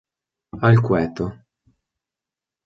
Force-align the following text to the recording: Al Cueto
Al 0.65 0.81
Cueto 0.81 1.27